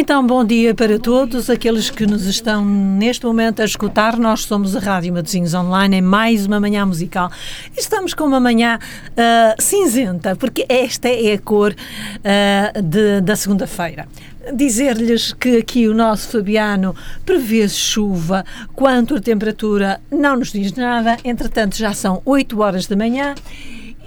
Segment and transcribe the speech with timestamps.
[0.00, 4.16] Então, bom dia para todos aqueles que nos estão neste momento a escutar.
[4.16, 7.32] Nós somos a Rádio Matosinhos Online em mais uma manhã musical.
[7.76, 14.06] Estamos com uma manhã uh, cinzenta, porque esta é a cor uh, de, da segunda-feira
[14.54, 16.96] dizer-lhes que aqui o nosso Fabiano
[17.26, 22.96] prevê chuva, quanto a temperatura não nos diz nada, entretanto já são 8 horas da
[22.96, 23.34] manhã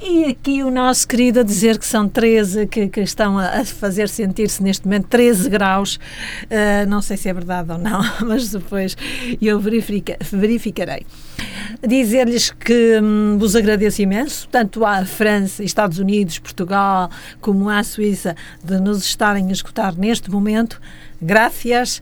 [0.03, 4.09] e aqui o nosso querido a dizer que são 13, que, que estão a fazer
[4.09, 5.95] sentir-se neste momento 13 graus.
[5.95, 8.97] Uh, não sei se é verdade ou não, mas depois
[9.39, 11.05] eu verifica, verificarei.
[11.87, 17.09] Dizer-lhes que hum, vos agradeço imenso, tanto à França, Estados Unidos, Portugal,
[17.39, 20.81] como à Suíça, de nos estarem a escutar neste momento.
[21.21, 22.01] Graças.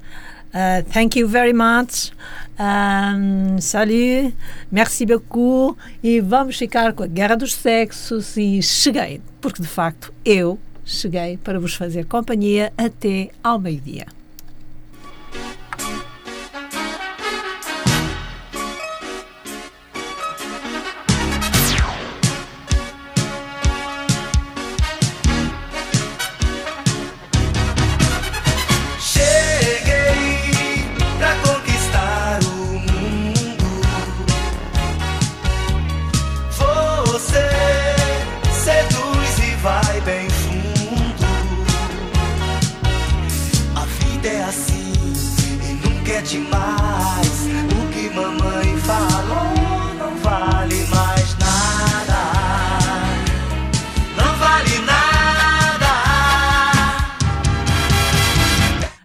[0.53, 2.11] Uh, thank you very much.
[2.59, 4.33] Um, salut,
[4.71, 5.77] merci beaucoup.
[6.03, 8.35] E vamos ficar com a Guerra dos Sexos.
[8.35, 14.18] E cheguei, porque de facto eu cheguei para vos fazer companhia até ao meio-dia.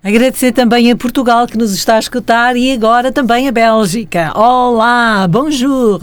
[0.04, 4.38] Agradecer também a Portugal que nos está a escutar e agora também a Bélgica.
[4.38, 5.98] Olá, bonjour!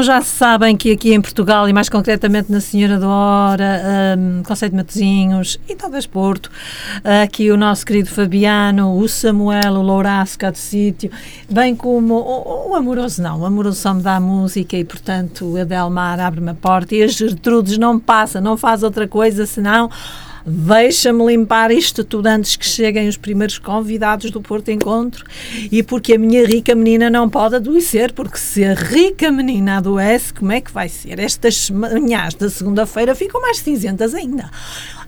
[0.00, 3.82] Bom, já sabem que aqui em Portugal e mais concretamente na Senhora da Hora,
[4.18, 6.50] um, Conceito de Matozinhos e talvez Porto,
[7.22, 11.10] aqui o nosso querido Fabiano, o Samuel, o Louraço cá sítio,
[11.50, 15.60] bem como o, o, Amoroso não, o Amoroso só me dá música e portanto o
[15.60, 19.90] Adelmar abre-me a porta e as Gertrudes não passa, não faz outra coisa senão
[20.44, 25.24] Deixa-me limpar isto tudo antes que cheguem os primeiros convidados do Porto Encontro
[25.70, 30.32] e porque a minha rica menina não pode adoecer, porque se a rica menina adoece,
[30.32, 31.18] como é que vai ser?
[31.18, 34.50] Estas manhãs da segunda-feira ficam mais cinzentas ainda.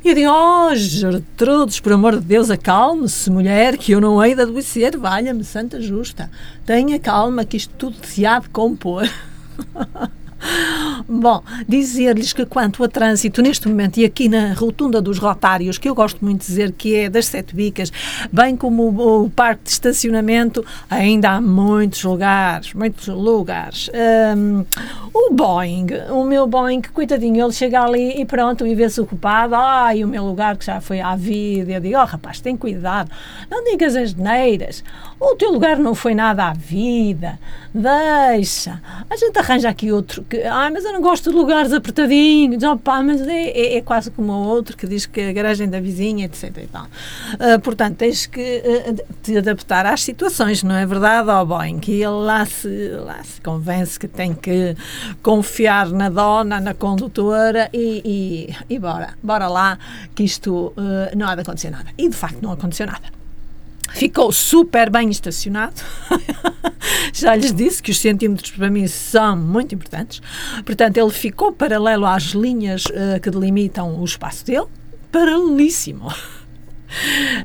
[0.05, 4.35] E eu digo, oh, Gertrudes, por amor de Deus, acalme-se, mulher, que eu não hei
[4.35, 6.31] de adoecer, valha-me, santa justa.
[6.67, 9.09] Tenha calma, que isto tudo se há de compor.
[11.09, 15.89] Bom, dizer-lhes que quanto a trânsito neste momento e aqui na rotunda dos rotários, que
[15.89, 17.93] eu gosto muito de dizer que é das sete bicas,
[18.33, 23.91] bem como o, o parque de estacionamento, ainda há muitos lugares, muitos lugares.
[24.37, 24.65] Um,
[25.13, 30.05] o Boeing, o meu Boeing, coitadinho, ele chega ali e pronto, e vê-se ocupado, ai,
[30.05, 33.11] o meu lugar que já foi à vida, eu digo, oh rapaz, tem cuidado,
[33.51, 34.83] não digas as neiras,
[35.21, 37.39] o teu lugar não foi nada à vida,
[37.75, 38.81] deixa.
[39.09, 43.03] A gente arranja aqui outro que, ah, mas eu não gosto de lugares apertadinhos, opa,
[43.03, 46.57] mas é, é, é quase como outro que diz que a garagem da vizinha, etc.
[46.59, 46.85] E tal.
[46.85, 51.79] Uh, portanto, tens que uh, te adaptar às situações, não é verdade, ó oh, Boeing?
[51.79, 54.77] Que ele lá se, lá se convence que tem que
[55.23, 58.03] confiar na dona, na condutora e,
[58.69, 59.79] e, e bora, bora lá
[60.15, 61.91] que isto uh, não há de acontecer nada.
[61.97, 63.22] E de facto não aconteceu nada.
[63.95, 65.75] Ficou super bem estacionado.
[67.13, 70.21] Já lhes disse que os centímetros para mim são muito importantes.
[70.65, 74.67] Portanto, ele ficou paralelo às linhas uh, que delimitam o espaço dele,
[75.11, 76.13] paralelíssimo.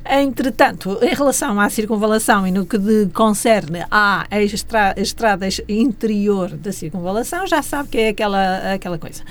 [0.09, 2.77] Entretanto, em relação à circunvalação e no que
[3.13, 9.21] concerne à estra estrada interior da circunvalação, já sabe que é aquela, aquela coisa.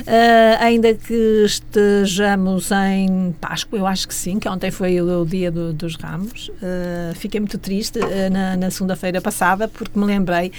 [0.00, 5.26] Uh, ainda que estejamos em Páscoa, eu acho que sim, que ontem foi o, o
[5.26, 10.04] dia do, dos ramos, uh, fiquei muito triste uh, na, na segunda-feira passada porque me
[10.04, 10.52] lembrei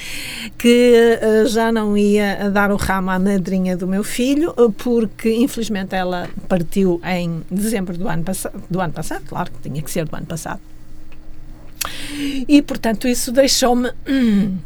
[0.58, 6.30] que já não ia dar o ramo à madrinha do meu filho porque infelizmente ela
[6.48, 8.24] partiu em dezembro do ano,
[8.70, 10.62] do ano passado, claro que tinha que ser do ano passado.
[12.48, 14.58] E, portanto, isso deixou-me hum,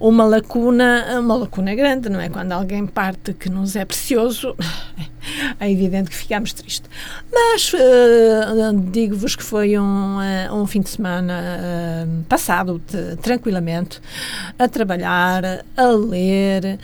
[0.00, 2.28] uma lacuna, uma lacuna grande, não é?
[2.28, 4.54] Quando alguém parte que nos é precioso,
[5.58, 6.88] é evidente que ficamos tristes.
[7.32, 12.80] Mas uh, digo-vos que foi um, uh, um fim de semana uh, passado
[13.22, 14.00] tranquilamente
[14.58, 16.78] a trabalhar, a ler,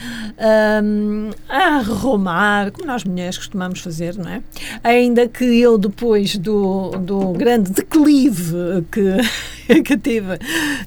[1.48, 4.42] a arrumar, como nós mulheres costumamos fazer, não é?
[4.82, 10.38] Ainda que eu, depois do, do grande declive que, que tive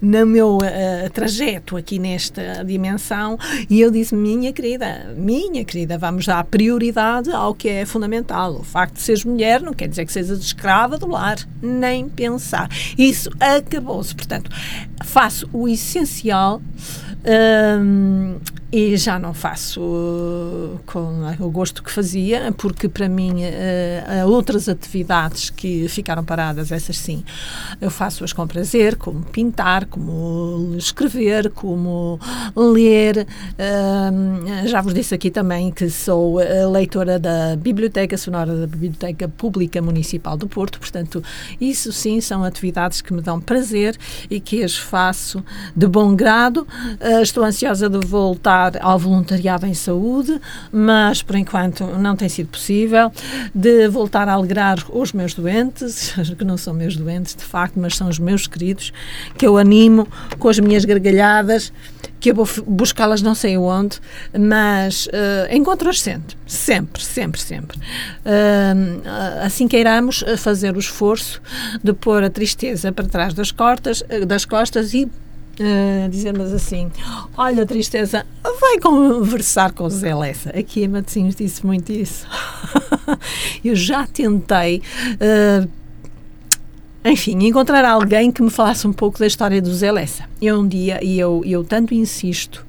[0.02, 0.58] no meu
[1.14, 3.38] trajeto aqui nesta dimensão,
[3.70, 8.56] e eu disse: minha querida, minha querida, vamos dar prioridade ao que é fundamental.
[8.56, 12.70] O facto de seres mulher não quer dizer que sejas escrava do lar, nem pensar.
[12.98, 14.16] Isso acabou-se.
[14.16, 14.50] Portanto,
[15.04, 16.62] faço o essencial.
[17.26, 18.38] Hum,
[18.76, 24.68] e já não faço uh, com o gosto que fazia, porque para mim uh, outras
[24.68, 27.24] atividades que ficaram paradas, essas sim,
[27.80, 32.20] eu faço-as com prazer, como pintar, como escrever, como
[32.56, 33.28] ler.
[34.66, 36.40] Já vos disse aqui também que sou
[36.72, 41.24] leitora da Biblioteca Sonora da Biblioteca Pública Municipal do Porto, portanto,
[41.62, 43.96] isso sim são atividades que me dão prazer
[44.30, 45.44] e que as faço
[45.76, 46.68] de bom grado.
[47.22, 50.40] Estou ansiosa de voltar ao voluntariado em saúde,
[50.72, 53.12] mas por enquanto não tem sido possível,
[53.54, 57.96] de voltar a alegrar os meus doentes, que não são meus doentes de facto, mas
[57.96, 58.92] são os meus queridos,
[59.38, 60.08] que eu animo
[60.40, 61.72] com as minhas gargalhadas,
[62.20, 64.00] que eu vou buscá-las não sei onde,
[64.38, 67.78] mas uh, encontro-as sempre, sempre, sempre, sempre.
[67.78, 69.02] Uh,
[69.44, 71.42] assim queiramos fazer o esforço
[71.84, 75.10] de pôr a tristeza para trás das, cortas, das costas e
[75.60, 76.92] uh, dizer-nos assim:
[77.38, 78.26] Olha, tristeza,
[78.60, 80.50] vai conversar com o Zé Lessa.
[80.52, 82.28] Aqui em Matosinhos disse muito isso.
[83.64, 84.82] eu já tentei.
[85.16, 85.68] Uh,
[87.06, 90.24] enfim, encontrar alguém que me falasse um pouco da história do Zé Lessa.
[90.42, 92.66] Eu um dia, e eu, eu tanto insisto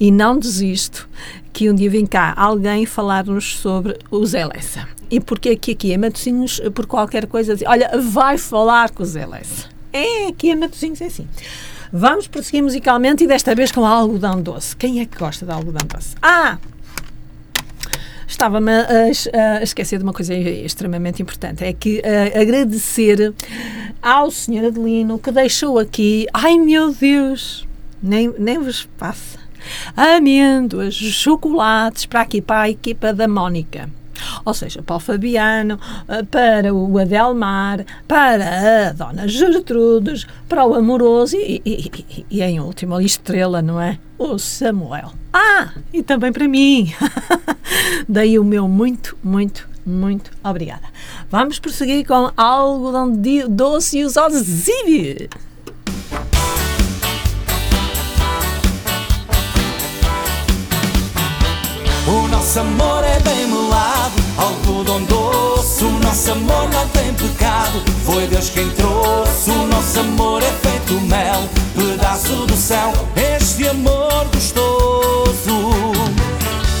[0.00, 1.08] e não desisto,
[1.52, 4.88] que um dia vem cá alguém falar-nos sobre o Zé Lessa.
[5.08, 9.24] E porque aqui, aqui em Matosinhos, por qualquer coisa, olha, vai falar com o Zé
[9.24, 9.68] Lessa.
[9.92, 11.26] É, aqui em Matosinhos é assim.
[11.92, 14.76] Vamos prosseguir musicalmente e desta vez com algodão doce.
[14.76, 16.14] Quem é que gosta de algodão doce?
[16.20, 16.58] Ah!
[18.26, 18.86] Estava-me a,
[19.58, 23.34] a, esquecer de uma coisa extremamente importante, é que a, agradecer
[24.02, 24.66] ao Sr.
[24.66, 27.66] Adelino que deixou aqui, ai meu Deus,
[28.02, 29.38] nem, nem vos passa,
[29.96, 33.88] amêndoas, chocolates para aqui, para a equipa da Mónica.
[34.44, 40.74] Ou seja, para o Fabiano, eh, para o Adelmar, para a Dona Gertrudes, para o
[40.74, 43.98] Amoroso e, e, e, e em última estrela, não é?
[44.18, 45.12] O Samuel.
[45.32, 46.92] Ah, e também para mim.
[48.08, 50.86] Daí o meu muito, muito, muito obrigada.
[51.30, 53.12] Vamos prosseguir com algodão
[53.48, 55.47] doce e os adesivos.
[62.08, 65.84] O nosso amor é bem melado, algodão doce.
[65.84, 69.50] O nosso amor não tem pecado, foi Deus quem trouxe.
[69.50, 71.42] O nosso amor é feito mel,
[71.76, 72.92] pedaço do céu.
[73.14, 75.28] Este amor gostoso.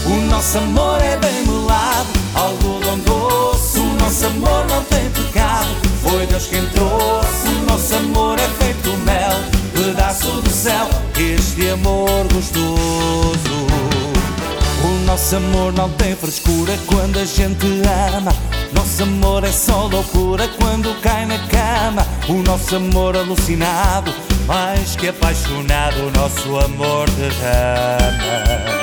[0.06, 3.80] O nosso amor é bem melado, algodão doce.
[3.80, 5.68] O nosso amor não tem pecado,
[6.02, 7.48] foi Deus quem trouxe.
[7.48, 9.36] O nosso amor é feito mel,
[9.74, 10.88] pedaço do céu.
[11.18, 13.97] Este amor gostoso.
[14.84, 17.66] O nosso amor não tem frescura quando a gente
[18.16, 18.32] ama.
[18.72, 22.06] Nosso amor é só loucura quando cai na cama.
[22.28, 24.12] O nosso amor alucinado,
[24.46, 28.78] mais que apaixonado, o nosso amor derrama.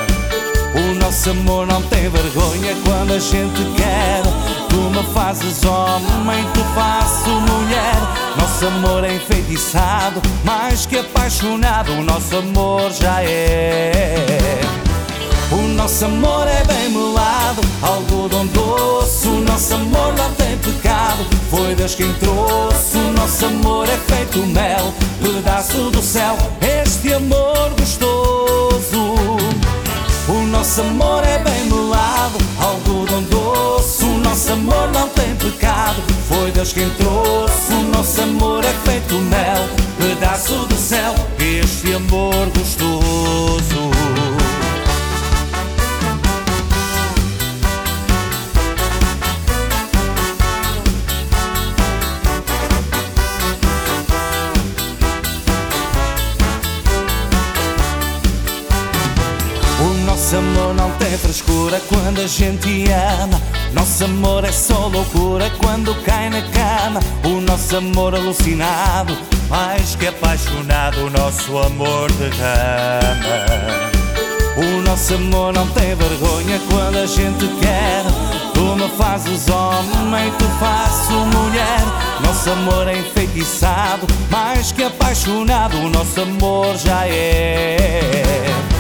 [0.76, 4.22] O nosso amor não tem vergonha quando a gente quer.
[4.68, 7.96] Tu me fazes homem, tu faço mulher.
[8.38, 11.94] Nosso amor é enfeitiçado, mais que apaixonado.
[11.94, 14.65] O nosso amor já é.
[15.52, 19.28] O nosso amor é bem melado, algodão doce.
[19.28, 22.98] O nosso amor não tem pecado, foi Deus quem trouxe.
[22.98, 26.36] O nosso amor é feito mel, pedaço do céu.
[26.62, 29.16] Este amor gostoso.
[30.28, 34.04] O nosso amor é bem melado, algodão doce.
[34.04, 37.72] O nosso amor não tem pecado, foi Deus quem trouxe.
[37.72, 41.14] O nosso amor é feito mel, pedaço do céu.
[41.38, 43.95] Este amor gostoso.
[60.36, 63.42] Nosso amor não tem frescura quando a gente ama.
[63.72, 67.00] Nosso amor é só loucura quando cai na cama.
[67.24, 73.24] O nosso amor alucinado, mais que apaixonado, o nosso amor derrama.
[74.58, 78.04] O nosso amor não tem vergonha quando a gente quer.
[78.54, 81.80] Tu me fazes homem, tu faço mulher.
[82.26, 88.75] Nosso amor é enfeitiçado, mais que apaixonado, o nosso amor já é.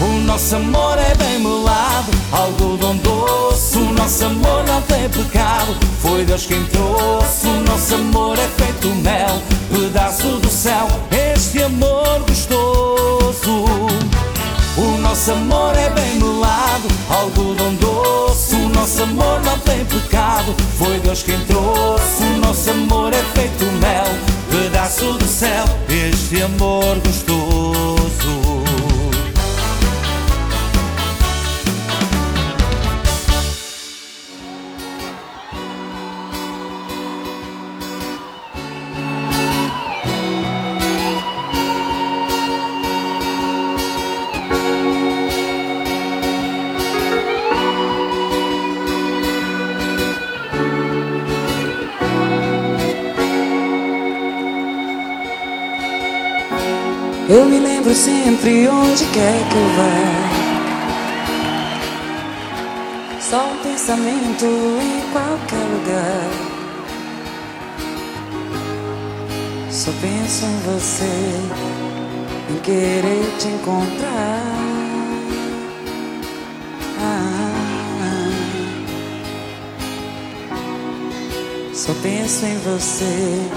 [0.00, 3.76] O nosso amor é bem melado, algodão doce.
[3.76, 7.46] O nosso amor não tem pecado, foi Deus quem trouxe.
[7.46, 10.88] O nosso amor é feito mel, pedaço do céu.
[11.34, 13.66] Este amor gostoso.
[14.78, 18.54] O nosso amor é bem melado, algodão doce.
[18.54, 22.22] O nosso amor não tem pecado, foi Deus quem trouxe.
[22.22, 24.06] O nosso amor é feito mel,
[24.50, 25.66] pedaço do céu.
[25.90, 28.69] Este amor gostoso.
[57.90, 59.98] Lembro sempre onde quer que eu vá.
[63.20, 66.30] Só um pensamento em qualquer lugar.
[69.72, 71.34] Só penso em você,
[72.50, 74.44] em querer te encontrar.
[77.00, 78.30] Ah,
[81.74, 83.50] só penso em você,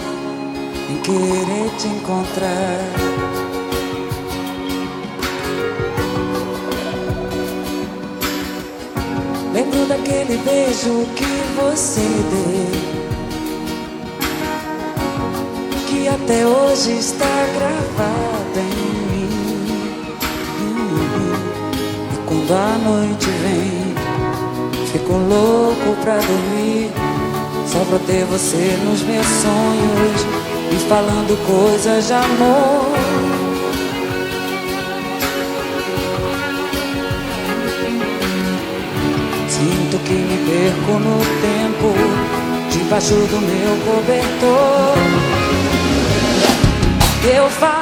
[0.89, 3.12] em querer te encontrar.
[9.87, 12.71] Daquele beijo que você deu.
[15.87, 17.25] Que até hoje está
[17.55, 18.61] gravado em
[19.11, 19.29] mim.
[22.13, 23.93] E quando a noite vem
[24.93, 26.91] Fico louco pra dormir.
[27.67, 30.25] Só pra ter você nos meus sonhos.
[30.71, 33.32] E falando coisas de amor
[40.45, 41.93] perco no tempo,
[42.69, 44.97] debaixo do meu cobertor.
[47.35, 47.72] Eu faria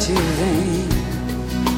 [0.00, 0.88] noite vem,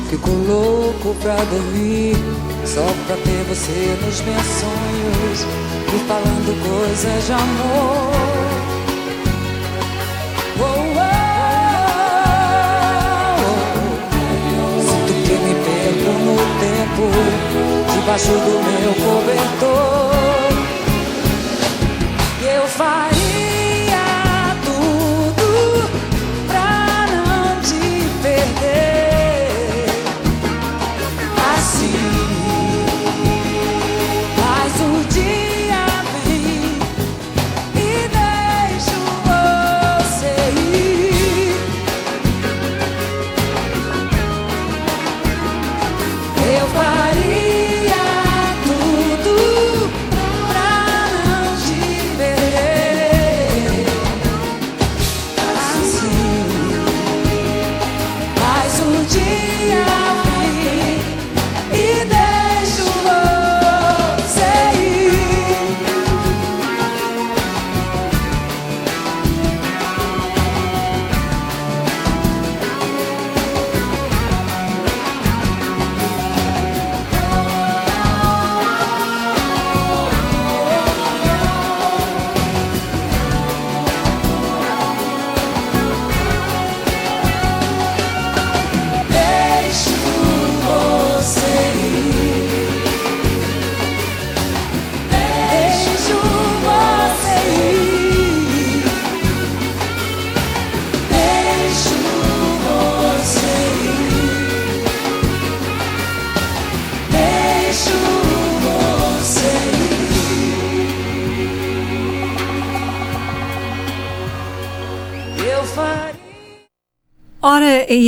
[0.08, 2.16] fico louco pra dormir.
[2.64, 5.46] Só pra ter você nos meus sonhos
[5.88, 8.12] e falando coisas de amor.
[10.60, 11.02] Oh, oh,
[14.68, 14.80] oh.
[14.80, 17.04] Sinto que me perco no tempo,
[17.92, 20.12] debaixo do meu cobertor.
[22.42, 23.11] Eu faria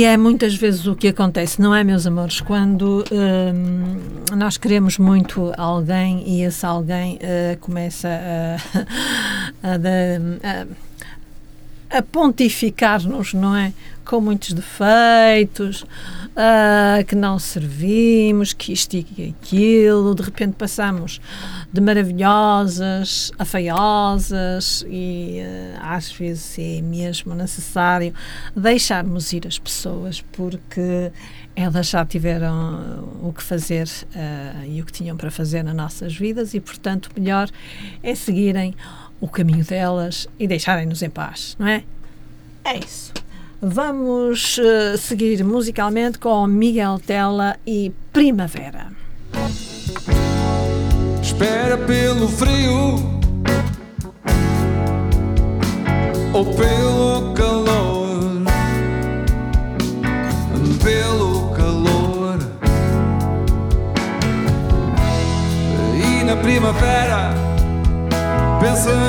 [0.05, 2.39] é muitas vezes o que acontece, não é, meus amores?
[2.41, 3.97] Quando hum,
[4.35, 10.61] nós queremos muito alguém e esse alguém eh, começa a, a,
[11.93, 13.71] a- a pontificar-nos, não é?
[14.03, 15.85] Com muitos defeitos,
[16.35, 21.21] ah, que não servimos, que isto e aquilo, de repente passamos
[21.71, 25.39] de maravilhosas a feiosas e
[25.79, 28.13] ah, às vezes é mesmo necessário
[28.55, 31.11] deixarmos ir as pessoas porque
[31.55, 36.15] elas já tiveram o que fazer ah, e o que tinham para fazer nas nossas
[36.15, 37.49] vidas e portanto o melhor
[38.03, 38.75] é seguirem
[39.21, 41.83] o caminho delas e deixarem-nos em paz, não é?
[42.65, 43.13] É isso.
[43.67, 48.91] Vamos eh, seguir musicalmente com Miguel Tela e Primavera.
[51.19, 53.19] Espera pelo frio
[56.31, 58.43] ou pelo calor,
[60.83, 62.37] pelo calor.
[65.95, 67.33] E na primavera
[68.61, 69.04] pensarás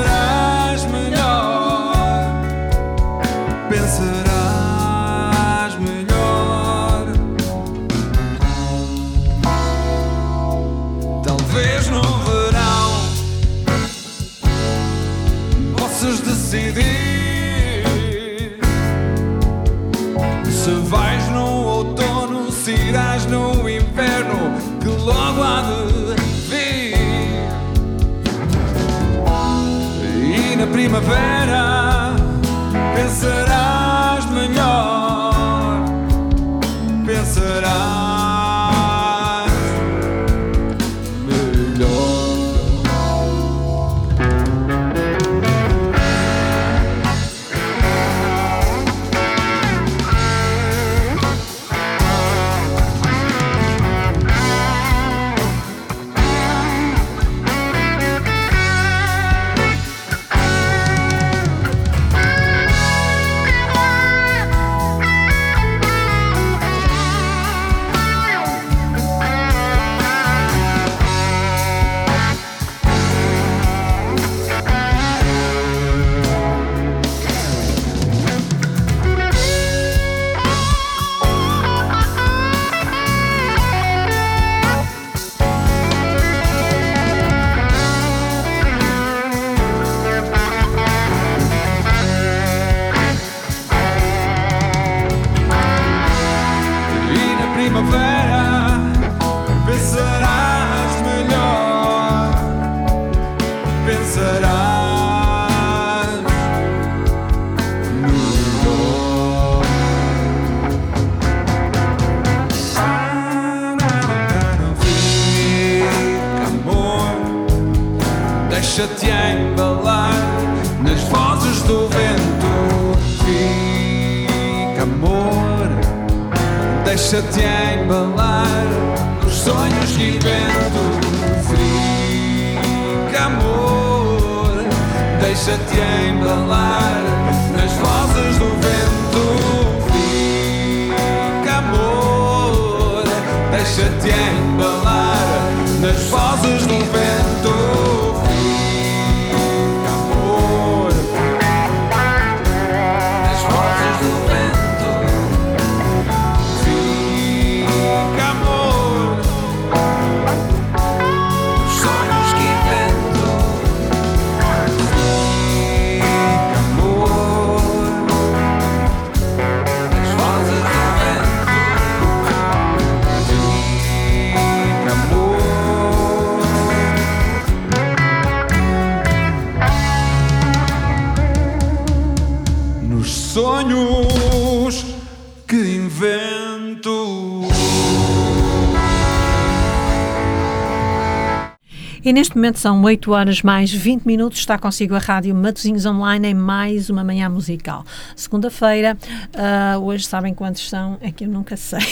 [192.17, 194.39] neste momento são 8 horas mais 20 minutos.
[194.39, 197.85] Está consigo a Rádio Matosinhos Online em mais uma manhã musical.
[198.15, 198.97] Segunda-feira,
[199.35, 200.97] ah, hoje sabem quantos são?
[200.99, 201.85] É que eu nunca sei.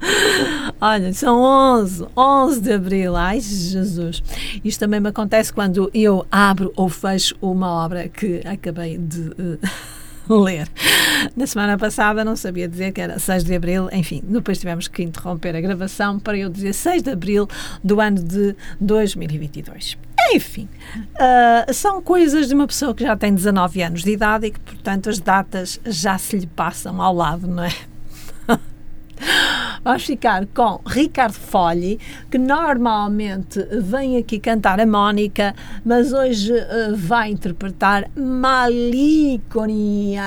[0.80, 3.16] Olha, são 11, 11 de abril.
[3.16, 4.22] Ai, Jesus.
[4.64, 9.30] Isto também me acontece quando eu abro ou fecho uma obra que acabei de.
[9.38, 9.68] eh,
[10.42, 10.68] ler.
[11.36, 15.02] Na semana passada não sabia dizer que era 6 de abril, enfim, depois tivemos que
[15.02, 17.48] interromper a gravação para eu dizer 6 de abril
[17.82, 19.96] do ano de 2022.
[20.34, 20.68] Enfim,
[21.18, 24.60] ah, são coisas de uma pessoa que já tem 19 anos de idade e que,
[24.60, 27.72] portanto, as datas já se lhe passam ao lado, não é?
[29.84, 31.98] Vamos ficar com Ricardo Fogli,
[32.30, 35.54] que normalmente vem aqui cantar a Mónica,
[35.84, 38.76] mas hoje eh, vai interpretar Malinconia,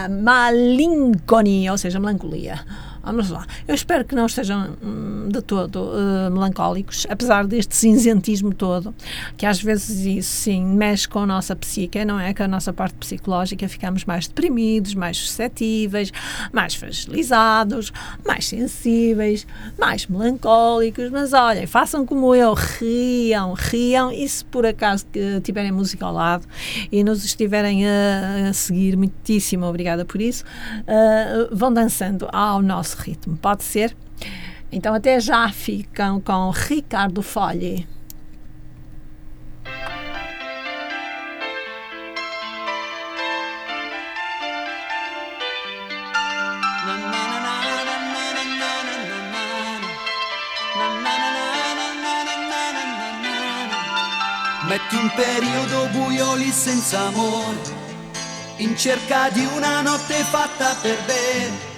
[0.10, 2.60] Malinconia, ou seja, melancolia.
[3.04, 3.48] Vamos lá.
[3.68, 8.94] Eu espero que não estejam hum, de todo eh, melancólicos, apesar deste cinzentismo todo,
[9.36, 12.32] que às vezes isso sim mexe com a nossa psique, não é?
[12.32, 16.12] Com a nossa parte psicológica, ficamos mais deprimidos, mais suscetíveis,
[16.54, 17.92] mais fragilizados,
[18.26, 19.48] mais sensíveis,
[19.80, 21.10] mais melancólicos.
[21.10, 25.08] Mas olhem, façam como eu, riam, riam, e se por acaso
[25.44, 26.46] tiverem música ao lado
[26.92, 30.44] e nos estiverem a, a seguir, muitíssimo obrigada por isso,
[30.88, 33.38] ah, vão dançando ao nosso ritmo.
[33.38, 33.96] Pode ser?
[34.72, 37.88] Então até já ficam com Ricardo Fogli.
[54.72, 57.60] Metti un periodo buio lì senza amore,
[58.60, 61.71] in cerca di una notte fatta per bere,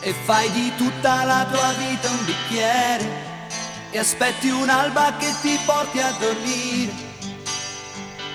[0.00, 3.28] e fai di tutta la tua vita un bicchiere,
[3.90, 6.92] e aspetti un'alba che ti porti a dormire,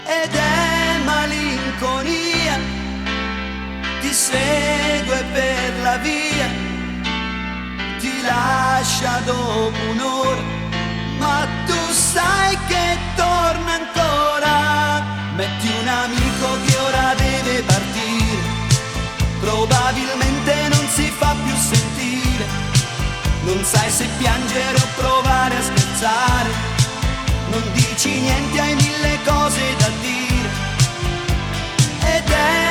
[0.06, 2.60] ed è malinconia,
[4.02, 6.48] ti segue per la via,
[8.00, 10.56] ti lascia dopo un'ora
[11.26, 15.04] ma tu sai che torna ancora.
[15.36, 18.44] Metti un amico che ora deve partire,
[19.40, 20.25] probabilmente
[21.18, 22.46] fa più sentire.
[23.44, 26.50] Non sai se piangere o provare a scherzare,
[27.52, 30.50] non dici niente, hai mille cose da dire.
[32.16, 32.65] Ed è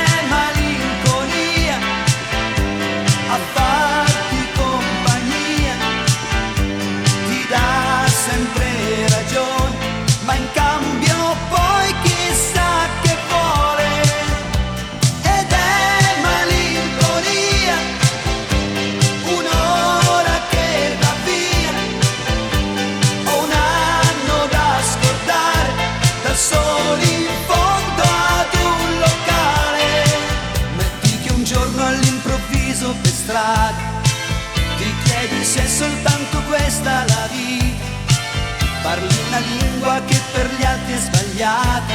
[41.55, 41.95] sbagliata,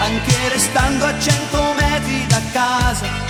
[0.00, 3.27] anche restando a cento metri da casa.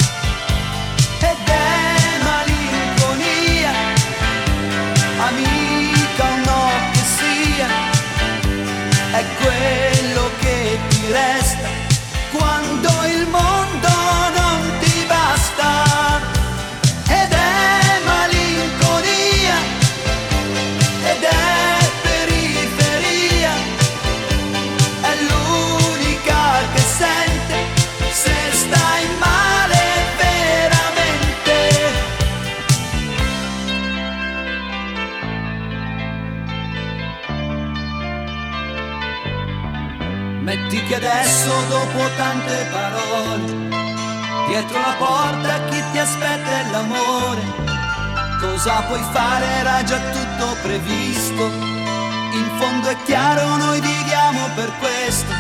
[49.89, 51.45] Già tutto previsto.
[51.47, 55.33] In fondo è chiaro, noi viviamo per questo.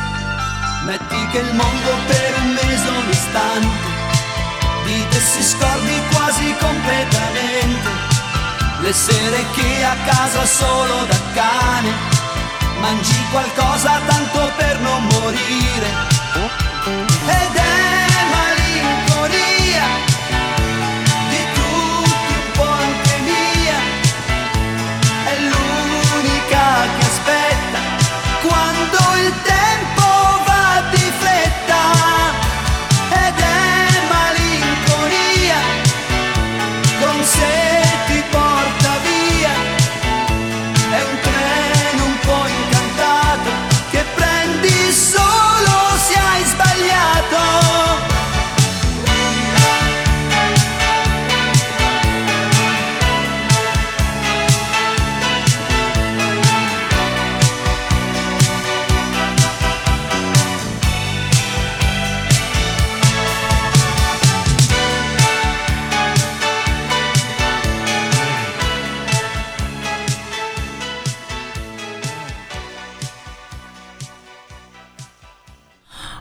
[0.84, 3.86] Metti che il mondo per un mese, un istante,
[4.86, 7.88] di te si scordi quasi completamente.
[8.80, 11.92] Le sere che a casa solo da cane
[12.80, 15.90] mangi qualcosa tanto per non morire.
[17.26, 17.67] Ed è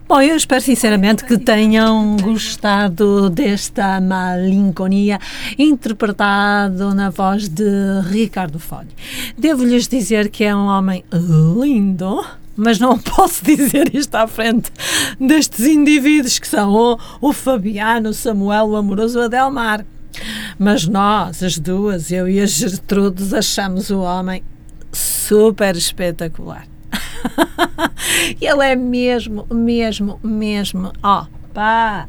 [0.07, 5.19] Bom, eu espero sinceramente que tenham gostado desta malinconia
[5.59, 7.65] interpretado na voz de
[8.09, 8.87] Ricardo Folho.
[9.37, 14.71] Devo-lhes dizer que é um homem lindo, mas não posso dizer isto à frente
[15.19, 19.85] destes indivíduos que são o, o Fabiano, o Samuel, o amoroso Adelmar.
[20.57, 24.41] Mas nós, as duas, eu e a Gertrudes, achamos o homem
[24.93, 26.65] super espetacular.
[28.41, 32.07] Ele é mesmo, mesmo, mesmo, ó, pá,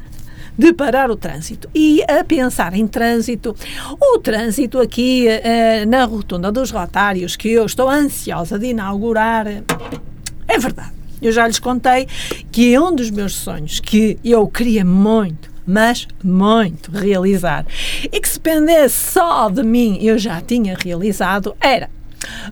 [0.57, 1.69] de parar o trânsito.
[1.73, 3.55] E a pensar em trânsito,
[3.99, 10.57] o trânsito aqui eh, na Rotunda dos Rotários, que eu estou ansiosa de inaugurar, é
[10.57, 10.91] verdade.
[11.21, 12.07] Eu já lhes contei
[12.51, 17.65] que é um dos meus sonhos que eu queria muito, mas muito realizar,
[18.03, 21.89] e que se pendesse só de mim, eu já tinha realizado, era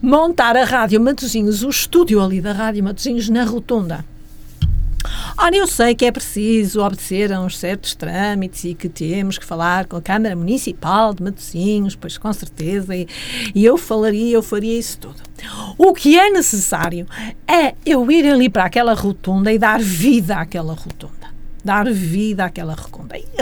[0.01, 4.05] montar a Rádio Matosinhos, o estúdio ali da Rádio Matosinhos na Rotunda.
[5.37, 9.45] Ora, eu sei que é preciso obedecer a uns certos trâmites e que temos que
[9.45, 13.07] falar com a Câmara Municipal de Matosinhos, pois com certeza, e,
[13.53, 15.21] e eu falaria, eu faria isso tudo.
[15.77, 17.05] O que é necessário
[17.47, 21.36] é eu ir ali para aquela rotunda e dar vida àquela rotunda
[21.67, 22.73] dar vida àquela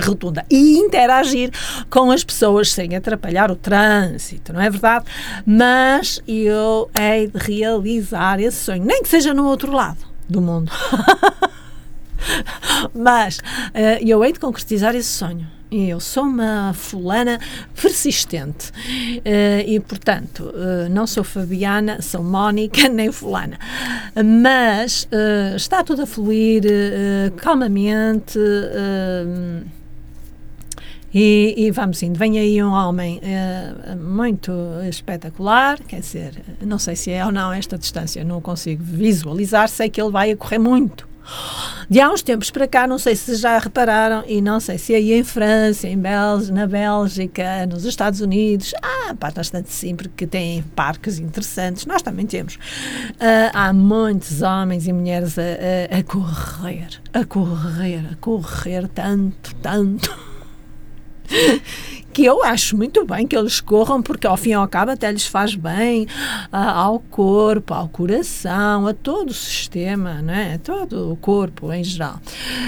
[0.04, 1.52] rotunda, e interagir
[1.92, 5.06] com as pessoas sem atrapalhar o trânsito, não é verdade?
[5.46, 10.72] Mas eu hei de realizar esse sonho, nem que seja no outro lado do mundo.
[12.96, 15.55] Mas uh, eu hei de concretizar esse sonho.
[15.72, 17.40] Eu sou uma fulana
[17.82, 18.70] persistente.
[18.70, 23.58] Uh, e, portanto, uh, não sou Fabiana, sou Mónica, nem fulana.
[24.24, 26.64] Mas uh, está tudo a fluir
[27.38, 28.40] calmamente.
[31.14, 32.20] E, e, vamos indo.
[32.20, 33.22] Vem aí um homem
[33.98, 34.52] muito
[34.90, 39.90] espetacular, quer dizer, não sei se é ou não esta distância, não consigo visualizar, sei
[39.90, 41.08] que ele vai a correr muito
[41.90, 44.94] de há uns tempos para cá, não sei se já repararam, e não sei se
[44.94, 50.26] aí em França, em Bélgica, na Bélgica, nos Estados Unidos, ah, pá, bastante sim, porque
[50.26, 52.56] têm parques interessantes, nós também temos.
[52.56, 59.56] Uh, há muitos homens e mulheres a, a, a correr, a correr, a correr tanto,
[59.62, 60.35] tanto
[62.16, 65.12] que eu acho muito bem que eles corram, porque ao fim e ao cabo até
[65.12, 66.08] lhes faz bem
[66.50, 70.54] ah, ao corpo, ao coração, a todo o sistema, né?
[70.56, 72.22] a todo o corpo em geral.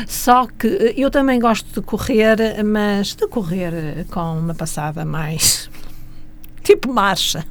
[0.06, 5.70] Só que eh, eu também gosto de correr, mas de correr com uma passada mais
[6.62, 7.46] tipo marcha.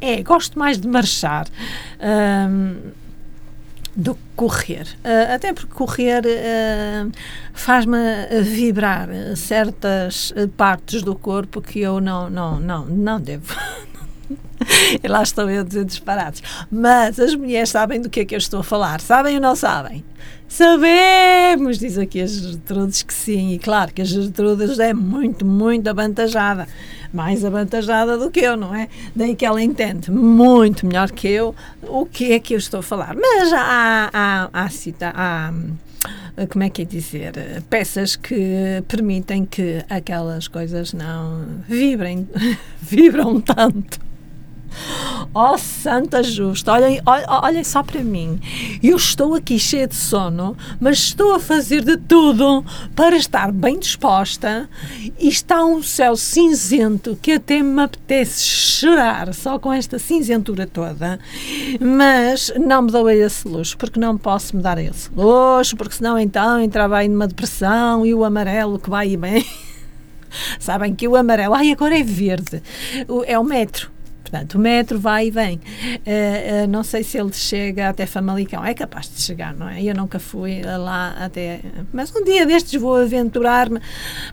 [0.00, 1.46] É, gosto mais de marchar.
[3.94, 4.86] Do que correr.
[5.04, 7.12] Uh, até porque correr uh,
[7.52, 7.98] faz-me
[8.42, 13.54] vibrar certas partes do corpo que eu não, não, não, não devo.
[15.02, 16.42] e lá estou eu dizer disparados.
[16.70, 19.00] Mas as mulheres sabem do que é que eu estou a falar.
[19.00, 20.04] Sabem ou não sabem?
[20.48, 23.52] Sabemos, diz aqui a Gertrudes que sim.
[23.52, 26.66] E claro que a Gertrudes é muito, muito avantajada
[27.12, 28.88] mais avantajada do que eu, não é?
[29.14, 32.82] Daí que ela entende muito melhor que eu o que é que eu estou a
[32.82, 33.16] falar.
[33.16, 35.52] Mas há, há, há, cita, há
[36.48, 37.32] como é que é dizer,
[37.68, 42.28] peças que permitem que aquelas coisas não vibrem,
[42.80, 44.00] vibram tanto.
[45.32, 48.40] Oh, Santa Justa, olhem, olhem, só para mim.
[48.82, 52.64] Eu estou aqui cheia de sono, mas estou a fazer de tudo
[52.96, 54.68] para estar bem disposta
[55.18, 61.20] e está um céu cinzento que até me apetece chorar só com esta cinzentura toda.
[61.80, 65.76] Mas não me dou a esse luxo, porque não posso me dar a esse luxo,
[65.76, 69.46] porque senão então entrava aí numa depressão e o amarelo que vai e bem.
[70.58, 72.62] Sabem que o amarelo, ai, agora é verde,
[73.26, 73.90] é o metro.
[74.30, 75.60] Portanto, o metro vai e vem.
[76.06, 78.64] Eh, eh, não sei se ele chega até Famalicão.
[78.64, 79.82] É capaz de chegar, não é?
[79.82, 81.60] Eu nunca fui lá até.
[81.92, 83.80] Mas um dia destes vou aventurar-me.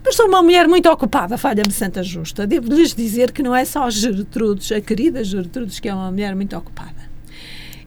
[0.04, 2.46] Mas sou uma mulher muito ocupada, falha-me Santa Justa.
[2.46, 6.56] Devo-lhes dizer que não é só Gertrudes, a querida Gertrudes, que é uma mulher muito
[6.56, 7.07] ocupada.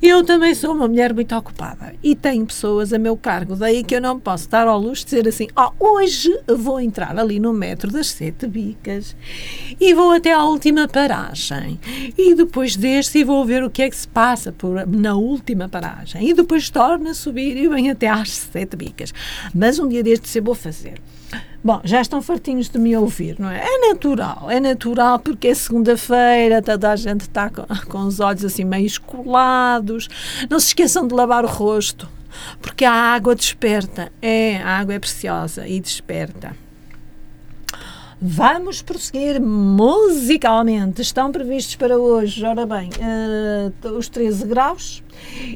[0.01, 3.93] Eu também sou uma mulher muito ocupada e tenho pessoas a meu cargo, daí que
[3.93, 7.53] eu não posso dar ao luxo de dizer assim: oh, hoje vou entrar ali no
[7.53, 9.15] metro das Sete Bicas
[9.79, 11.79] e vou até à última paragem
[12.17, 15.69] e depois desço e vou ver o que é que se passa por, na última
[15.69, 19.13] paragem e depois torno a subir e venho até às Sete Bicas.
[19.53, 20.95] Mas um dia destes eu vou fazer.
[21.63, 23.63] Bom, já estão fartinhos de me ouvir, não é?
[23.63, 28.43] É natural, é natural porque é segunda-feira, toda a gente está com, com os olhos
[28.43, 30.07] assim meio escolados.
[30.49, 32.09] Não se esqueçam de lavar o rosto,
[32.61, 34.11] porque a água desperta.
[34.21, 36.55] É, a água é preciosa e desperta.
[38.23, 41.01] Vamos prosseguir musicalmente.
[41.01, 45.01] Estão previstos para hoje, ora bem, eh, os 13 graus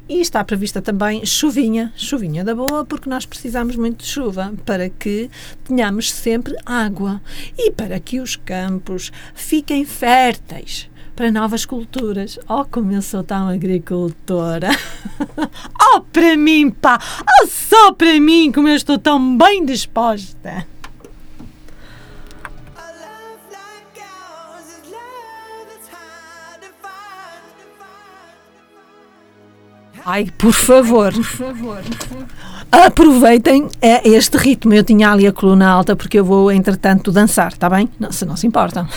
[0.10, 4.89] e está prevista também chuvinha, chuvinha da boa, porque nós precisamos muito de chuva para
[4.89, 5.30] que
[5.63, 7.21] tenhamos sempre água
[7.56, 12.39] e para que os campos fiquem férteis para novas culturas.
[12.49, 14.69] Oh, como eu sou tão agricultora!
[15.93, 16.99] oh, para mim, pá!
[17.21, 20.65] Oh, só para mim, como eu estou tão bem disposta!
[30.05, 30.07] Find.
[30.07, 31.13] Ai, por favor.
[32.71, 34.73] Aproveitem é, este ritmo.
[34.73, 37.89] Eu tinha ali a coluna alta porque eu vou, entretanto, dançar, está bem?
[37.99, 38.87] Não, se não se importam.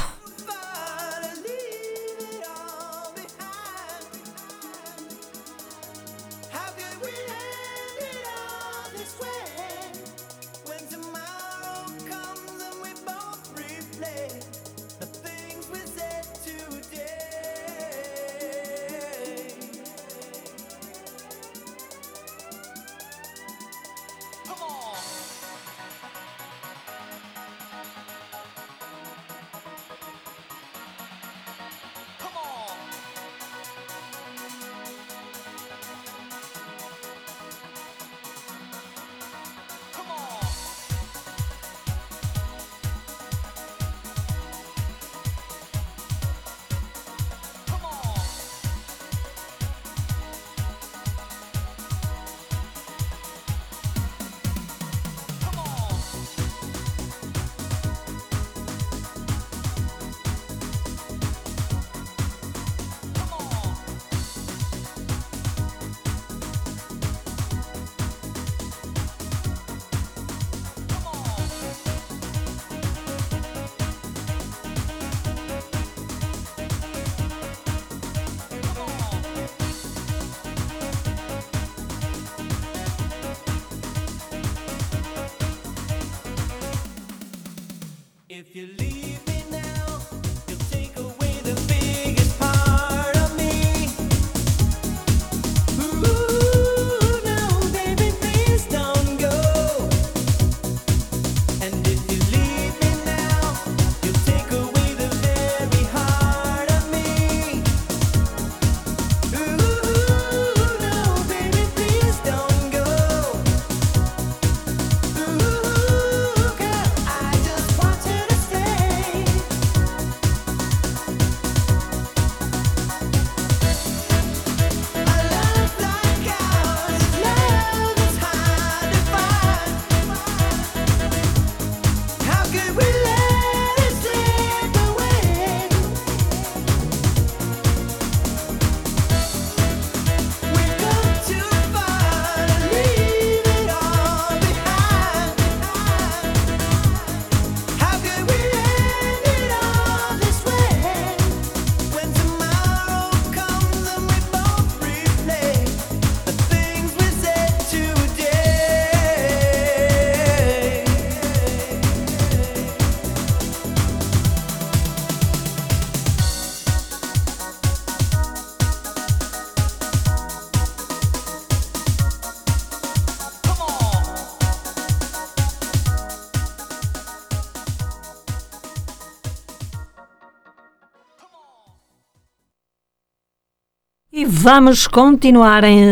[184.18, 185.84] E vamos continuar em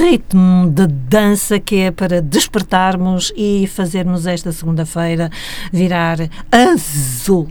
[0.00, 5.30] ritmo de dança, que é para despertarmos e fazermos esta segunda-feira
[5.70, 6.16] virar
[6.50, 7.46] azul.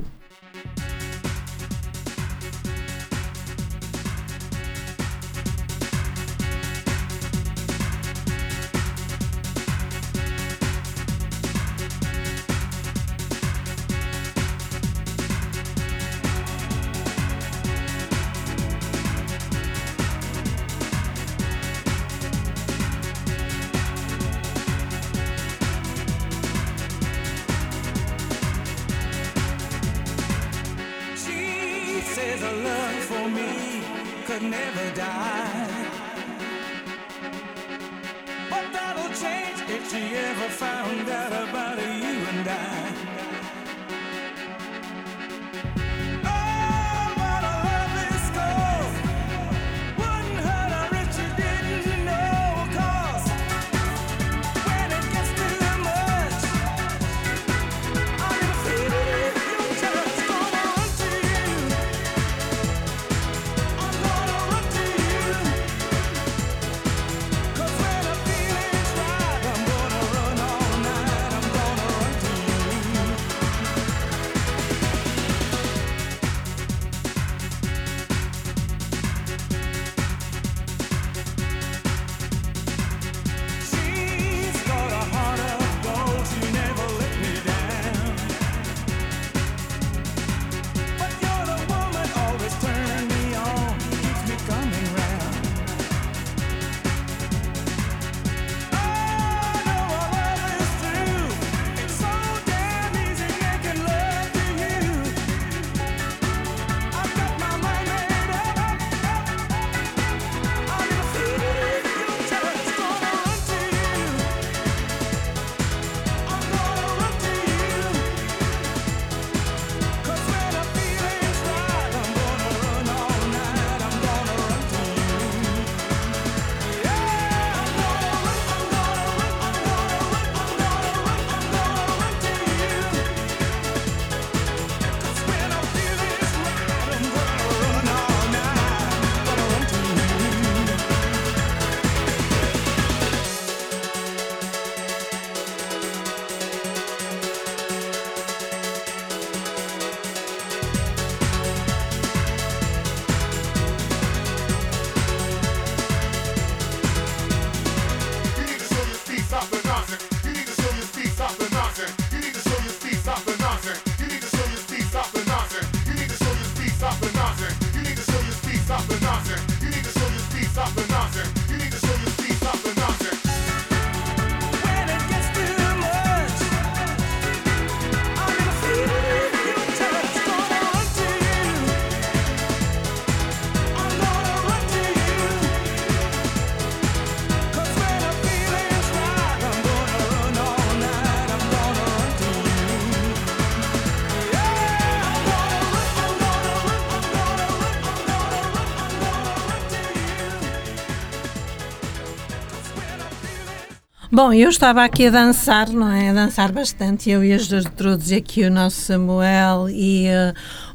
[204.18, 206.09] Bom, eu estava aqui a dançar, não é?
[206.09, 207.07] A dançar bastante.
[207.07, 210.34] Eu e as duas trudes, aqui o nosso Samuel e eh,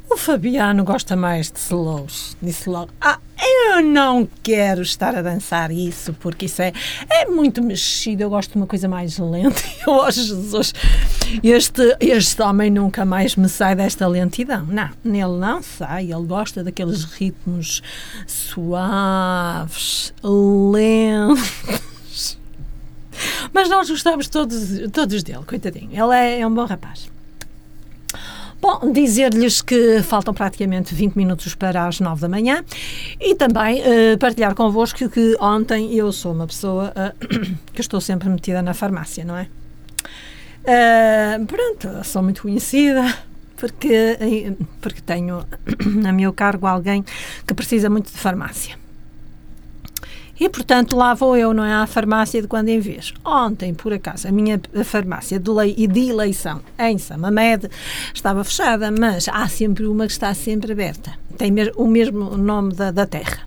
[0.09, 2.37] o Fabiano gosta mais de slows.
[2.41, 6.71] Disse logo: Ah, eu não quero estar a dançar isso, porque isso é,
[7.09, 8.23] é muito mexido.
[8.23, 9.61] Eu gosto de uma coisa mais lenta.
[9.85, 10.73] Eu, oh Jesus,
[11.43, 14.65] este, este homem nunca mais me sai desta lentidão.
[14.67, 16.13] Não, nele não sai.
[16.13, 17.83] Ele gosta daqueles ritmos
[18.25, 21.91] suaves, lentos.
[23.53, 25.91] Mas nós gostamos todos, todos dele, coitadinho.
[25.91, 27.11] Ele é, é um bom rapaz.
[28.63, 32.63] Bom, dizer-lhes que faltam praticamente 20 minutos para as 9 da manhã
[33.19, 37.13] e também eh, partilhar convosco que ontem eu sou uma pessoa eh,
[37.73, 39.49] que estou sempre metida na farmácia, não é?
[40.63, 43.03] Eh, pronto, sou muito conhecida
[43.57, 45.45] porque, porque tenho
[46.07, 47.03] a meu cargo alguém
[47.45, 48.77] que precisa muito de farmácia.
[50.39, 51.73] E, portanto, lá vou eu, não é?
[51.73, 53.13] À farmácia de quando em vez.
[53.23, 57.69] Ontem, por acaso, a minha farmácia de, lei, e de eleição em Samamed
[58.13, 61.13] estava fechada, mas há sempre uma que está sempre aberta.
[61.37, 63.39] Tem o mesmo nome da, da terra.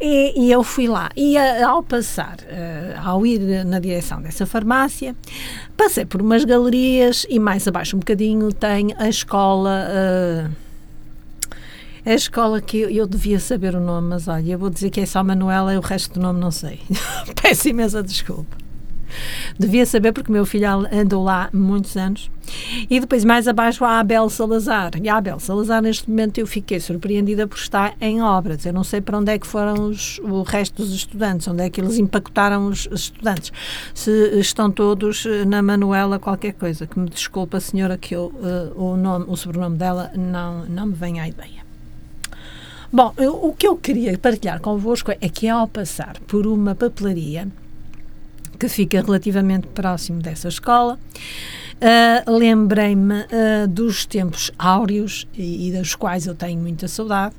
[0.00, 1.10] E, e eu fui lá.
[1.16, 5.14] E a- ao passar, eh, ao ir na direção dessa farmácia,
[5.76, 9.86] passei por umas galerias e mais abaixo um bocadinho tem a escola.
[9.88, 10.65] É
[12.06, 15.00] a escola que eu, eu devia saber o nome, mas olha, eu vou dizer que
[15.00, 16.80] é só Manuela e o resto do nome não sei.
[17.42, 18.56] Peço imensa desculpa.
[19.58, 22.30] Devia saber porque meu filho andou lá muitos anos.
[22.88, 24.92] E depois, mais abaixo, a Abel Salazar.
[25.02, 28.64] E a Abel Salazar, neste momento, eu fiquei surpreendida por estar em obras.
[28.64, 31.70] Eu não sei para onde é que foram os, o resto dos estudantes, onde é
[31.70, 33.52] que eles empacotaram os, estudantes.
[33.94, 38.72] Se estão todos eh, na Manuela qualquer coisa, que me desculpa, senhora, que eu, eh,
[38.76, 41.65] o, nome, o sobrenome dela não, não me vem à ideia.
[42.92, 47.48] Bom, eu- o que eu queria partilhar convosco é que ao passar por uma papelaria
[48.58, 50.98] que fica relativamente próximo dessa escola,
[51.80, 57.34] ah, lembrei-me ah, dos tempos áureos e, e dos quais eu tenho muita saudade,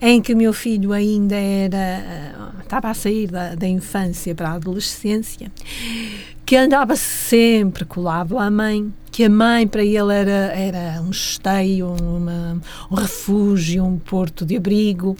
[0.00, 1.78] em que meu filho ainda era
[2.36, 5.50] ah, estava a sair da, da infância para a adolescência,
[6.50, 11.94] que andava sempre colado à mãe, que a mãe para ele era, era um esteio,
[12.02, 15.16] uma, um refúgio, um porto de abrigo.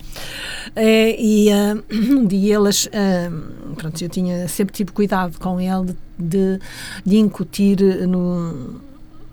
[0.75, 3.31] Eh, e ah, um dia elas, ah,
[3.77, 6.59] pronto, eu tinha sempre tive cuidado com ele de,
[7.07, 7.79] de incutir
[8.09, 8.81] no,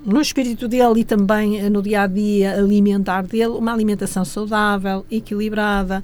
[0.06, 5.04] no espírito dele e também eh, no dia a dia alimentar dele uma alimentação saudável,
[5.10, 6.04] equilibrada.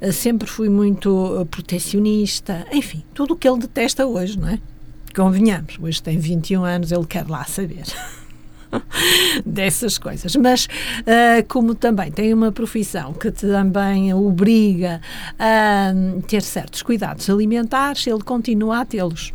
[0.00, 4.58] Eh, Sempre fui muito eh, protecionista, enfim, tudo o que ele detesta hoje, não é?
[5.16, 7.84] Convenhamos, hoje tem 21 anos, ele quer lá saber.
[9.46, 10.68] dessas coisas, mas
[11.06, 15.00] ah, como também tem uma profissão que também obriga
[15.38, 15.92] a
[16.26, 19.32] ter certos cuidados alimentares, ele continua a tê-los.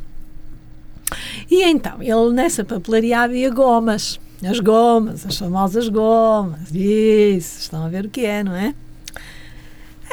[1.49, 7.89] E então, ele nessa papelaria havia gomas, as gomas, as famosas gomas, isso, estão a
[7.89, 8.75] ver o que é, não é?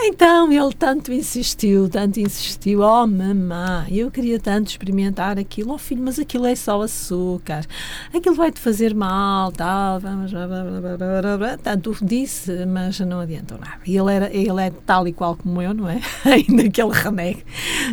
[0.00, 6.02] Então ele tanto insistiu, tanto insistiu, oh mamãe, eu queria tanto experimentar aquilo, oh filho,
[6.02, 7.66] mas aquilo é só açúcar,
[8.14, 11.58] aquilo vai-te fazer mal, tal, vamos, blá, blá, blá.
[11.58, 13.78] tanto disse, mas não adiantou nada.
[13.84, 16.00] E ele, era, ele é tal e qual como eu, não é?
[16.24, 17.44] Ainda que ele renegue,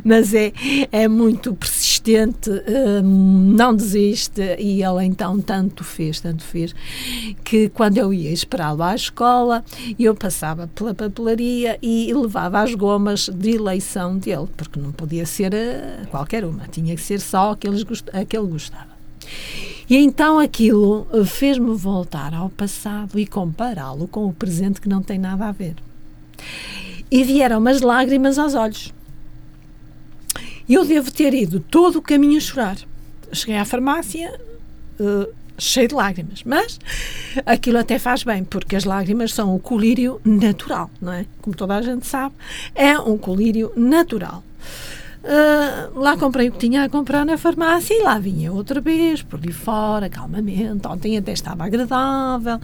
[0.03, 0.53] mas é,
[0.91, 1.95] é muito persistente,
[3.03, 6.74] hum, não desiste, e ele então tanto fez, tanto fez,
[7.43, 9.64] que quando eu ia esperá-lo à escola,
[9.99, 15.53] eu passava pela papelaria e levava as gomas de eleição dele, porque não podia ser
[15.53, 18.95] eh, qualquer uma, tinha que ser só aqueles, gost- a que ele gostava.
[19.89, 25.01] E então aquilo eh, fez-me voltar ao passado e compará-lo com o presente que não
[25.01, 25.76] tem nada a ver.
[27.12, 28.95] E vieram umas lágrimas aos olhos.
[30.68, 32.78] Eu devo ter ido todo o caminho a chorar.
[33.32, 34.34] Cheguei à farmácia
[34.99, 36.80] eh, cheio de lágrimas, mas
[37.45, 41.26] aquilo até faz bem, porque as lágrimas são o colírio natural, não é?
[41.41, 42.36] Como toda a gente sabe,
[42.74, 44.43] é um colírio natural.
[45.28, 49.24] Ah, lá comprei o que tinha a comprar na farmácia e lá vinha outra vez,
[49.24, 50.88] por ali fora, calmamente.
[50.88, 52.59] Ontem até estava agradável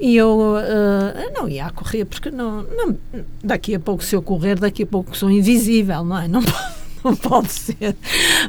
[0.00, 2.96] e eu ah, não ia a correr, porque não, não-
[3.44, 6.26] daqui a pouco, se eu correr, daqui a pouco sou invisível, não é?
[6.26, 7.96] Não pode, não pode ser.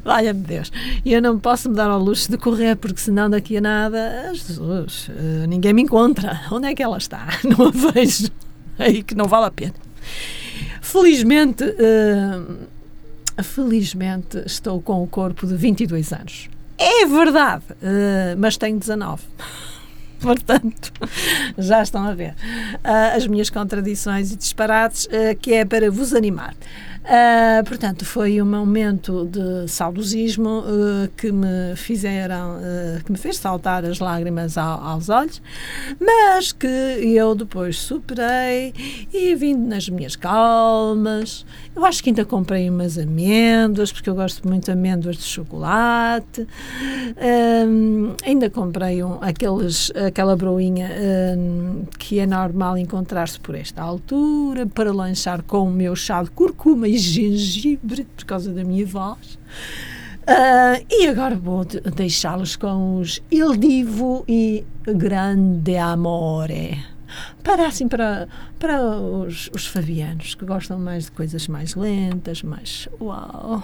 [0.04, 0.72] Valha-me Deus.
[1.04, 4.28] E eu não posso me dar ao luxo de correr, porque senão daqui a nada,
[4.30, 6.41] ah, Jesus, ah, ninguém me encontra.
[6.52, 7.28] Onde é que ela está?
[7.43, 8.30] Não a vejo.
[8.78, 9.74] Aí que não vale a pena.
[10.82, 11.64] Felizmente.
[13.38, 16.49] ah, Felizmente estou com o corpo de 22 anos.
[16.78, 17.64] É verdade,
[18.38, 19.24] mas tenho 19.
[20.20, 20.91] Portanto,
[21.58, 22.36] já estão a ver
[22.84, 25.08] ah, as minhas contradições e disparates,
[25.41, 26.56] que é para vos animar.
[27.04, 33.38] Ah, portanto, foi um momento de saudosismo ah, que me fizeram, ah, que me fez
[33.38, 35.41] saltar as lágrimas ao- aos olhos,
[35.99, 38.72] mas que eu depois superei
[39.12, 41.43] e vindo nas minhas calmas.
[41.76, 46.47] Eu acho que ainda comprei umas amêndoas, porque eu gosto muito de amêndoas de chocolate.
[48.26, 50.89] Ainda comprei um, aqueles, aquela broinha
[51.97, 56.88] que é normal encontrar-se por esta altura, para lanchar com o meu chá de curcuma
[56.92, 59.38] e gengibre, por causa da minha voz.
[60.28, 66.84] Ah, e agora vou de- deixá-los com os Il Divo e Grande Amore.
[67.44, 68.28] Para assim, para,
[68.60, 73.64] para os, os fabianos que gostam mais de coisas mais lentas, mais uau.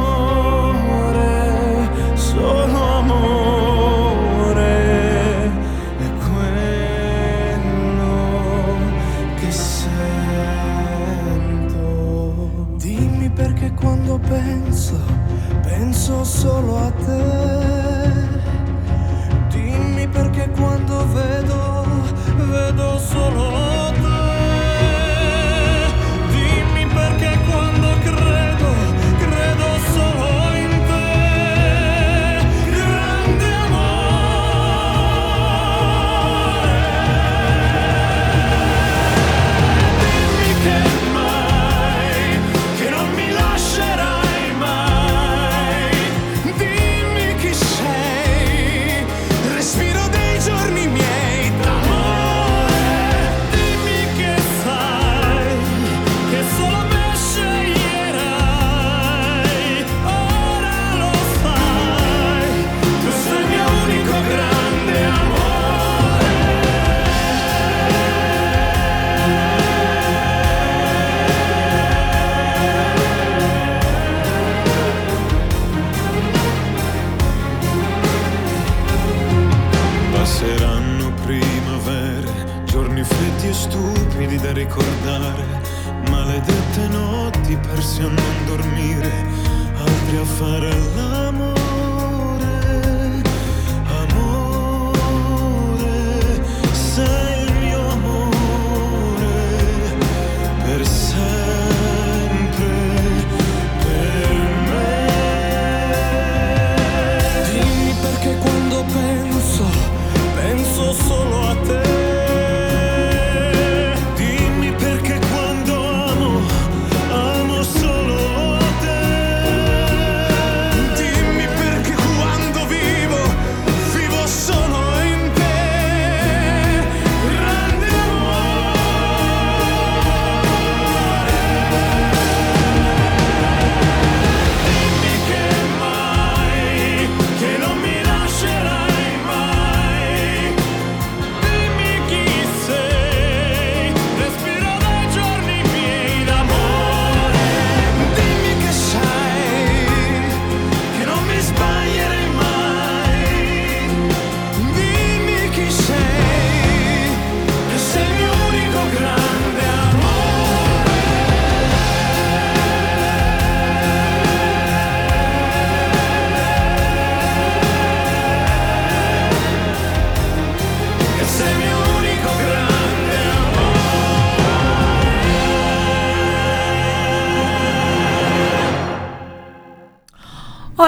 [14.11, 14.99] quando penso,
[15.63, 18.29] penso solo a te.
[19.49, 21.85] Dimmi perché quando vedo,
[22.49, 24.00] vedo solo te.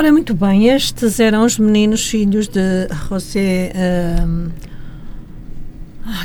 [0.04, 4.50] Ora, muito bem, estes eram os meninos filhos de José ahm,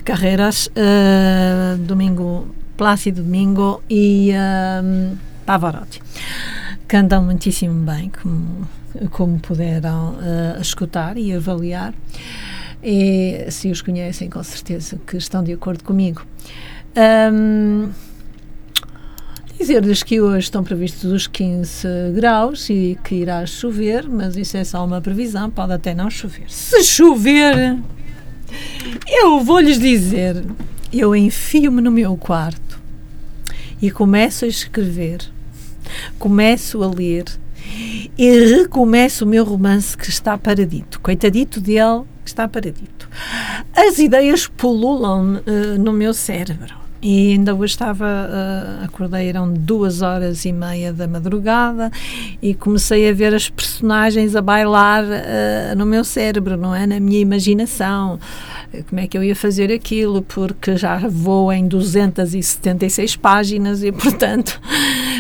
[0.05, 5.15] Carreras, ah, Domingo, Plácido Domingo e ahm,
[5.47, 6.03] Pavarotti.
[6.89, 8.69] Cantam muitíssimo bem, como,
[9.13, 11.95] como puderam ah, escutar e avaliar.
[12.83, 16.27] E se os conhecem, com certeza que estão de acordo comigo.
[16.97, 17.91] Ahm,
[19.59, 24.63] Dizer-lhes que hoje estão previstos os 15 graus e que irá chover, mas isso é
[24.63, 26.45] só uma previsão, pode até não chover.
[26.49, 27.77] Se chover,
[29.09, 30.45] eu vou-lhes dizer,
[30.93, 32.81] eu enfio-me no meu quarto
[33.83, 35.21] e começo a escrever,
[36.21, 37.25] começo a ler
[38.17, 41.01] e recomeço o meu romance que está paradito.
[41.01, 43.09] Coitadito dele, que está paradito.
[43.75, 46.88] As ideias pululam eh, no meu cérebro.
[47.01, 51.93] E ainda hoje estava, eh, acordei, eram duas horas e meia da madrugada
[52.43, 56.87] e comecei a ver as personagens a bailar eh, no meu cérebro, não é?
[56.89, 58.19] Na minha imaginação.
[58.89, 60.23] Como é que eu ia fazer aquilo?
[60.23, 64.61] Porque já vou em 276 páginas e, portanto,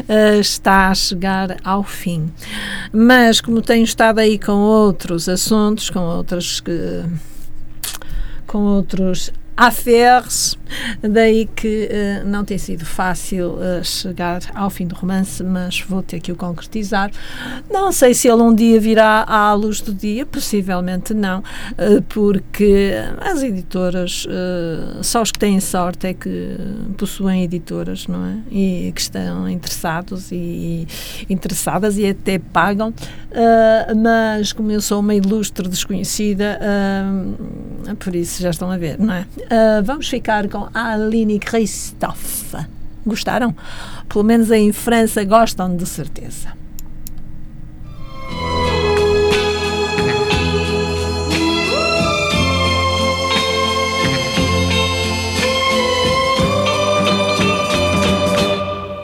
[0.08, 2.28] eh, está a chegar ao fim.
[2.92, 7.04] Mas, como tenho estado aí com outros assuntos, com outras que
[8.48, 10.57] com outros affaires,
[11.02, 16.02] daí que eh, não tem sido fácil eh, chegar ao fim do romance, mas vou
[16.02, 17.10] ter que o concretizar.
[17.70, 21.42] Não sei se ele um dia virá à luz do dia, possivelmente não,
[21.76, 24.26] eh, porque as editoras,
[25.02, 26.56] só os que têm sorte é que
[26.96, 28.36] possuem editoras, não é?
[28.50, 30.86] E que estão interessados e
[31.28, 32.92] interessadas e até pagam,
[33.96, 36.58] mas como eu sou uma ilustre desconhecida,
[37.98, 39.26] por isso já estão a ver, não é?
[39.84, 42.56] Vamos ficar com a Aline Christophe.
[43.06, 43.54] Gostaram?
[44.08, 46.56] Pelo menos em França gostam de certeza.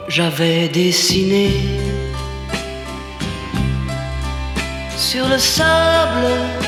[0.07, 1.49] J'avais dessiné
[4.97, 6.65] sur le sable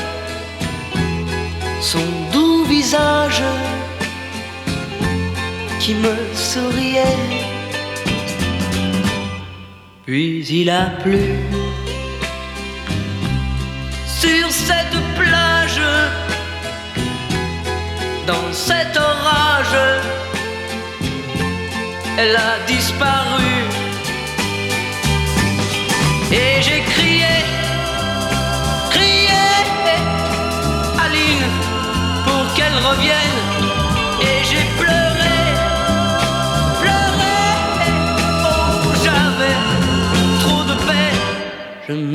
[1.80, 1.98] son
[2.32, 3.42] doux visage
[5.80, 7.16] qui me souriait.
[10.04, 11.36] Puis il a plu
[14.20, 15.80] sur cette plage,
[18.26, 19.78] dans cet orage,
[22.18, 23.54] elle a disparu.
[26.32, 26.82] Et j'ai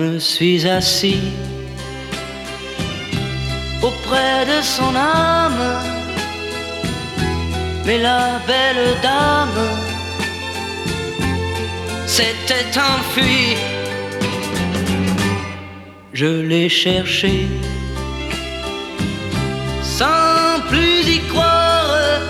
[0.04, 1.24] me suis assis
[3.82, 5.66] auprès de son âme.
[7.86, 9.64] Mais la belle dame
[12.16, 13.56] s'était enfuie.
[16.14, 17.34] Je l'ai cherché
[20.00, 22.22] sans plus y croire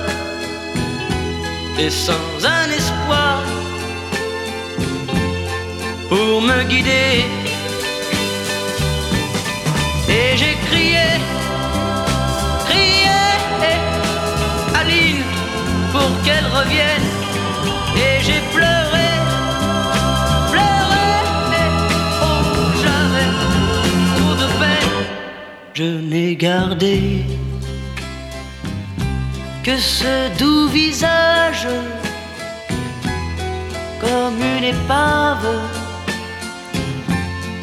[1.84, 3.42] et sans un espoir
[6.10, 7.43] pour me guider.
[10.16, 11.08] Et j'ai crié,
[12.68, 13.20] crié,
[14.80, 15.24] Aline,
[15.92, 17.08] pour qu'elle revienne.
[18.06, 19.10] Et j'ai pleuré,
[20.52, 21.10] pleuré,
[22.22, 22.44] oh
[22.82, 23.30] j'avais
[24.16, 24.96] trop de peine.
[25.74, 27.26] Je n'ai gardé
[29.64, 31.68] que ce doux visage
[34.00, 35.48] comme une épave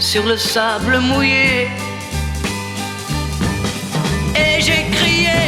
[0.01, 1.69] sur le sable mouillé.
[4.41, 5.39] Et j'ai crié,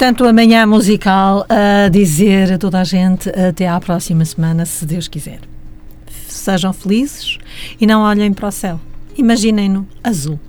[0.00, 5.06] portanto, amanhã musical a dizer a toda a gente até à próxima semana, se Deus
[5.06, 5.40] quiser.
[6.26, 7.36] Sejam felizes
[7.78, 8.80] e não olhem para o céu.
[9.14, 10.40] Imaginem-no azul.